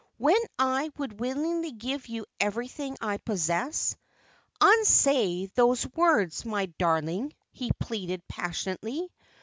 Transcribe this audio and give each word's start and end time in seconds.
when 0.17 0.35
I 0.57 0.89
would 0.97 1.19
willingly 1.19 1.71
give 1.73 2.07
you 2.07 2.25
everything 2.39 2.97
I 3.01 3.17
possess! 3.17 3.95
Unsay 4.59 5.45
those 5.53 5.85
words, 5.93 6.43
my 6.43 6.65
darling," 6.79 7.35
he 7.51 7.69
pleaded, 7.79 8.27
passionately. 8.27 9.11